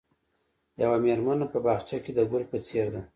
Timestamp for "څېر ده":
2.67-3.01